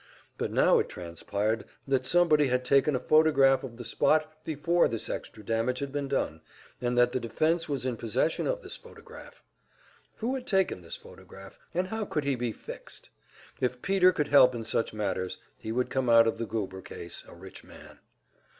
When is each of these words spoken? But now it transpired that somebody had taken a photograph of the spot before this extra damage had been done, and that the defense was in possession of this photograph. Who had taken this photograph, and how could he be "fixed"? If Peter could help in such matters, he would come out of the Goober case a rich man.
But 0.35 0.51
now 0.51 0.79
it 0.79 0.89
transpired 0.89 1.63
that 1.87 2.07
somebody 2.07 2.47
had 2.47 2.65
taken 2.65 2.95
a 2.95 2.99
photograph 2.99 3.63
of 3.63 3.77
the 3.77 3.83
spot 3.85 4.33
before 4.43 4.87
this 4.87 5.11
extra 5.11 5.43
damage 5.45 5.77
had 5.77 5.91
been 5.91 6.07
done, 6.07 6.41
and 6.81 6.97
that 6.97 7.11
the 7.11 7.19
defense 7.19 7.69
was 7.69 7.85
in 7.85 7.97
possession 7.97 8.47
of 8.47 8.63
this 8.63 8.75
photograph. 8.75 9.43
Who 10.15 10.33
had 10.33 10.47
taken 10.47 10.81
this 10.81 10.95
photograph, 10.95 11.59
and 11.75 11.89
how 11.89 12.05
could 12.05 12.23
he 12.23 12.33
be 12.33 12.51
"fixed"? 12.51 13.11
If 13.59 13.83
Peter 13.83 14.11
could 14.11 14.29
help 14.29 14.55
in 14.55 14.65
such 14.65 14.91
matters, 14.91 15.37
he 15.59 15.71
would 15.71 15.91
come 15.91 16.09
out 16.09 16.25
of 16.25 16.39
the 16.39 16.47
Goober 16.47 16.81
case 16.81 17.23
a 17.27 17.35
rich 17.35 17.63
man. 17.63 17.99